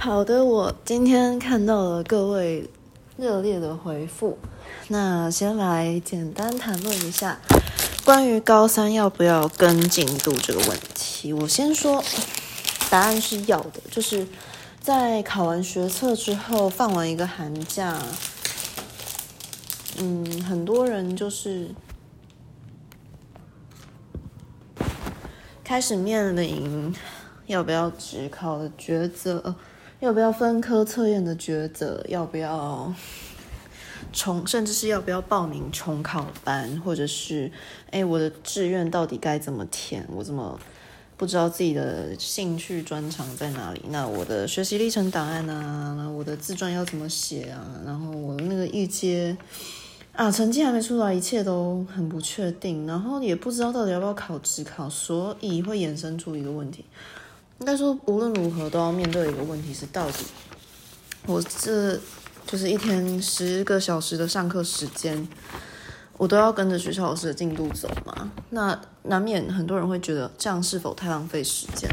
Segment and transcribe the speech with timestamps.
[0.00, 2.70] 好的，我今天看到了各位
[3.16, 4.38] 热烈的回复，
[4.86, 7.40] 那先来简单谈论一下
[8.04, 11.32] 关于高三要不要跟进度这个问题。
[11.32, 12.02] 我先说，
[12.88, 14.24] 答案是要的，就是
[14.80, 18.00] 在考完学测之后，放完一个寒假，
[19.98, 21.70] 嗯，很多人就是
[25.64, 26.94] 开始面临
[27.46, 29.56] 要不要职考的抉择。
[30.00, 32.04] 要不要分科测验的抉择？
[32.08, 32.94] 要不要
[34.12, 36.80] 重，甚至是要不要报名重考班？
[36.84, 37.50] 或者是，
[37.90, 40.06] 哎，我的志愿到底该怎么填？
[40.14, 40.58] 我怎么
[41.16, 43.82] 不知道自己的兴趣专长在哪里？
[43.90, 47.66] 那我的学习历程档案啊，那我的自传要怎么写啊？
[47.84, 49.36] 然后我的那个预阶
[50.12, 56.84] 啊，成绩还没出来，一切都很不确定，然后也不知道到底要不要考职考，所以会衍生出一个问题。
[57.60, 60.24] 应该说，无论如何都要面对一个问题：是到底
[61.26, 61.98] 我这
[62.46, 65.28] 就是一天十个小时的上课时间，
[66.16, 68.30] 我都要跟着学校老师的进度走吗？
[68.50, 71.90] 那难免很多人会觉得这样是否太浪费时间？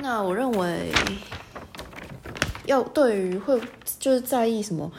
[0.00, 0.90] 那我认为，
[2.64, 3.60] 要对于会
[4.00, 4.90] 就是在意什么，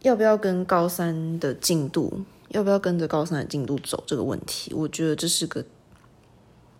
[0.00, 5.62] 要不要跟高三的进度，要不要跟着高三的进度走这个问题，我觉得这是个。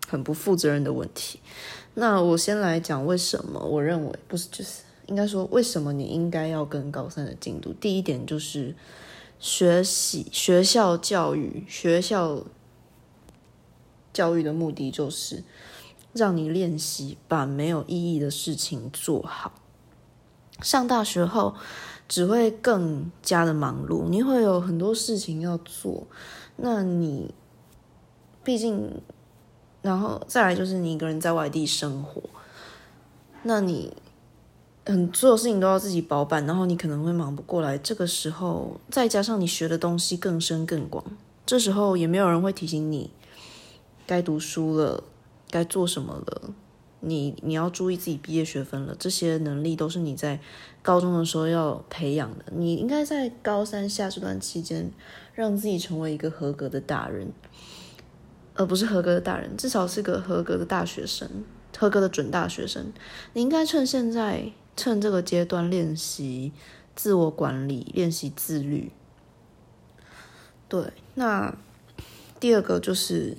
[0.06, 1.40] 很不负责任的问题。
[1.94, 7.72] 那我先来讲为什么我认为不是，就是应该说为什么你应该要跟高三的进度。
[7.72, 8.74] 第一点就是
[9.38, 12.44] 学习学校教育，学校
[14.12, 15.42] 教育的目的就是
[16.12, 19.52] 让你练习把没有意义的事情做好。
[20.60, 21.54] 上大学后
[22.06, 26.06] 只会更加的忙碌，你会有很多事情要做。
[26.56, 27.34] 那你
[28.44, 29.00] 毕竟。
[29.86, 32.20] 然后再来就是你一个人在外地生活，
[33.44, 33.92] 那你
[34.84, 37.78] 很所有事情都要自己包办，然后你可能会忙不过来。
[37.78, 41.04] 这个时候再加上你学的东西更深更广，
[41.46, 43.10] 这时候也没有人会提醒你
[44.04, 45.04] 该读书了，
[45.52, 46.50] 该做什么了。
[46.98, 50.40] 你你要注意自己毕业学分了，这些能力都是你在
[50.82, 52.44] 高中的时候要培养的。
[52.50, 54.90] 你应该在高三下这段期间，
[55.32, 57.30] 让自己成为一个合格的大人。
[58.56, 61.28] 而不是合格的大人，至少是个合格的大学生，
[61.76, 62.92] 合格的准大学生。
[63.34, 66.52] 你应该趁现在，趁这个阶段练习
[66.94, 68.90] 自我管理，练习自律。
[70.68, 71.54] 对，那
[72.40, 73.36] 第二个就是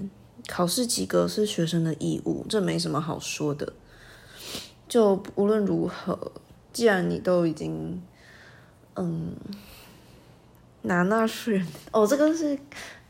[0.47, 3.73] 考试及格是学生的义务，这没什么好说的。
[4.87, 6.31] 就无论如何，
[6.71, 8.01] 既然你都已经，
[8.95, 9.35] 嗯，
[10.83, 12.59] 拿纳税哦，这个是。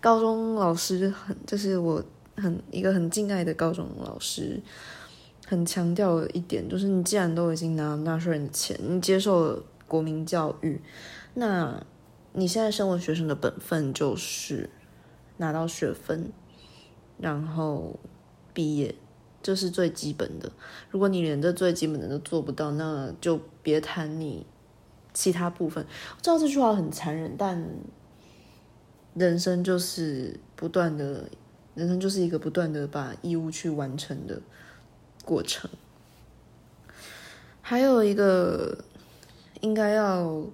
[0.08, 2.02] 高中老师很，就是我
[2.38, 4.58] 很一个很敬爱的高中老师，
[5.46, 10.82] 很强调一点就是，你既然都已经拿纳税人的钱，你接受了国民教育，
[11.34, 11.86] 那
[12.32, 14.70] 你现在身为学生的本分就是
[15.36, 16.32] 拿到学分，
[17.18, 18.00] 然后
[18.54, 18.96] 毕业，
[19.44, 20.50] 这是最基本的。
[20.90, 24.46] 如果你连这最基本的都做不到，那就别谈你
[25.14, 25.86] 其他部分。
[26.16, 27.62] 我知道这句话很残忍，但。
[29.18, 31.24] 人生就是不断的，
[31.74, 34.40] 人生就是一个不断的把义务去完成的
[35.26, 35.68] 过程。
[37.62, 38.78] 还有一个
[39.62, 40.46] 应该要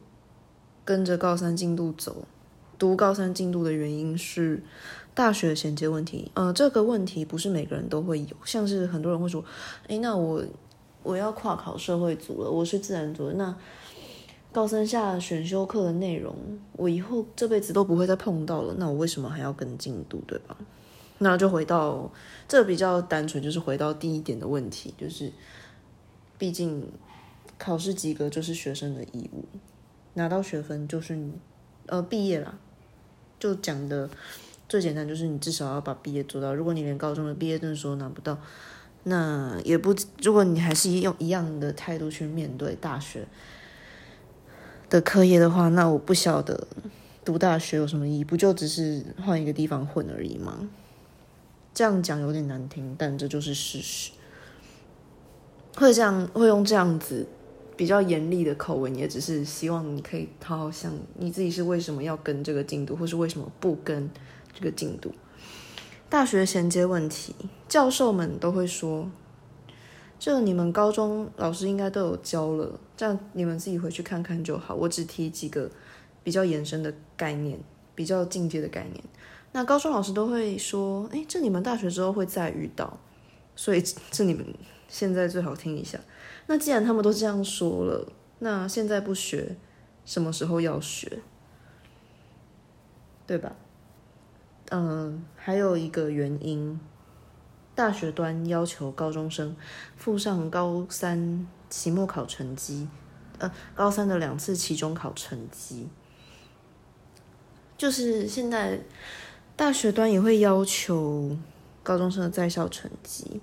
[0.85, 2.25] 跟着高三进度走，
[2.79, 4.63] 读高三进度的原因是
[5.13, 6.31] 大学衔接问题。
[6.34, 9.44] 呃，这个问题不是每个人都会有，像是很多人会说
[9.90, 10.41] ：“哎，那我
[11.03, 13.53] 我要跨考社会组了，我是自然组，那。”
[14.53, 16.35] 高三下选修课的内容，
[16.73, 18.75] 我以后这辈子都不会再碰到了。
[18.77, 20.55] 那我为什么还要跟进度，对吧？
[21.17, 22.11] 那就回到
[22.47, 25.31] 这比较单纯，就是回到第一点的问题，就是
[26.37, 26.87] 毕竟
[27.57, 29.45] 考试及格就是学生的义务，
[30.13, 31.33] 拿到学分就是你
[31.87, 32.59] 呃毕业了。
[33.39, 34.07] 就讲的
[34.69, 36.53] 最简单，就是你至少要把毕业做到。
[36.53, 38.37] 如果你连高中的毕业证书拿不到，
[39.05, 43.27] 那也不如果你还是用一样的态度去面对大学。
[44.94, 46.68] 的课业的话，那我不晓得
[47.25, 50.69] 读大学有什么意义，不就只是换一个地方混而已吗？
[51.74, 54.12] 这样讲有点难听，但这就是事实。
[55.75, 57.25] 会这样，会用这样子
[57.75, 64.07] 比较严厉的口吻，也只是希望你可以好好想你自己是为什么要跟这个进度，或是为什么不跟
[64.54, 65.12] 这个进度。
[66.07, 67.34] 大学衔接问题，
[67.68, 69.10] 教授们都会说。
[70.19, 74.73] 这你们高中老师应该都有教了，这样你们自己回去看看就好。
[74.73, 75.69] 我只提几个
[76.23, 77.59] 比较延伸的概念，
[77.94, 79.03] 比较进阶的概念。
[79.51, 82.97] 那高中老师都会说，哎，这你们大学之后会再遇到，
[83.57, 84.45] 所以 这你们
[84.88, 86.00] 现在最好听一下。
[86.47, 88.07] 那既然他们都这样说了，
[88.39, 89.57] 那现在不学，
[90.06, 91.19] 什么时候要学？
[93.27, 93.53] 对吧？
[94.71, 96.79] 嗯，还有一个原因，
[97.75, 99.53] 大学端要求高中生
[99.97, 102.87] 附上高三期末考成绩，
[103.39, 105.87] 呃，高三的两次期中考成绩，
[107.75, 108.79] 就是现在
[109.55, 111.35] 大学端也会要求
[111.81, 113.41] 高中生的在校成绩。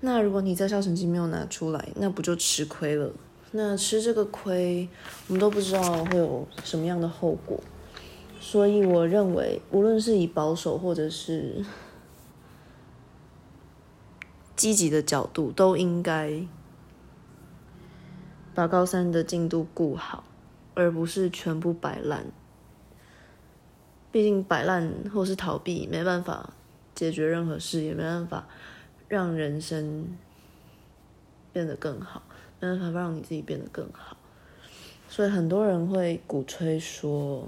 [0.00, 3.10] 那如果你在校成绩没有拿出来，那不就吃亏了？
[3.52, 4.86] 那吃这个亏，
[5.28, 7.58] 我们都不知道会有什么样的后果。
[8.38, 11.64] 所以我认为，无论是以保守或者是
[14.54, 16.46] 积极的角度，都应该
[18.54, 20.24] 把高三的进度顾好，
[20.74, 22.26] 而不是全部摆烂。
[24.10, 26.52] 毕竟摆烂或是逃避，没办法
[26.94, 28.46] 解决任何事，也没办法。
[29.08, 30.16] 让人生
[31.52, 32.22] 变得更好，
[32.60, 34.16] 没办法让你自己变得更好，
[35.06, 37.46] 所以很多人会鼓吹说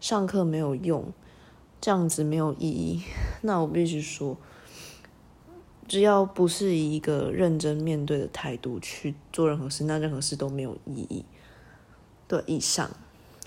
[0.00, 1.10] 上课没有用，
[1.80, 3.02] 这样子没有意义。
[3.40, 4.36] 那我必须说，
[5.88, 11.24] 只要不是以一个认真面对的态度去做任何事，那任何事都没有意义。
[12.28, 12.88] 对，以上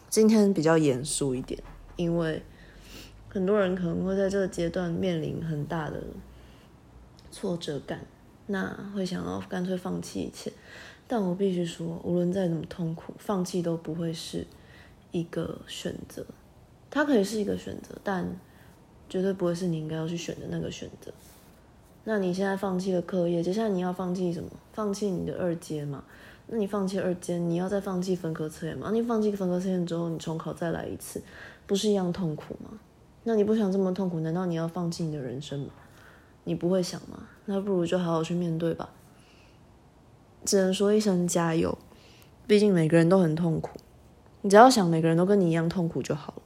[0.10, 1.62] 今天比较严肃一点，
[1.96, 2.42] 因为
[3.30, 6.04] 很多人可能会在这个阶段面临很大的。
[7.34, 8.06] 挫折感，
[8.48, 10.52] 那会想要干脆放弃一切，
[11.08, 14.46] 但我必须说，无论再怎么痛苦，放弃都不会是
[15.14, 16.26] 一个选择。
[16.90, 18.38] 它可以是一个选择，但
[19.08, 21.14] 绝对不会是你应该要去选的那个选择。
[22.04, 24.50] 那你现在放弃了课业，接下来你要放弃什么？
[24.74, 26.04] 放弃你的二阶嘛？
[26.48, 28.90] 那你放弃二阶，你要再放弃分科测验吗？
[28.92, 31.22] 你放弃分科测验之后，你重考再来一次，
[31.68, 32.72] 不是一样痛苦吗？
[33.24, 35.68] 那你不想这么痛苦，难道你要放弃你的人生吗？
[36.44, 37.28] 你不会想吗？
[37.46, 38.90] 那不如就好好去面对吧。
[40.44, 41.78] 只能说一声加油，
[42.48, 43.78] 毕竟每个人都很痛苦。
[44.42, 46.42] 你只要想每个人都跟你一样痛苦就好了。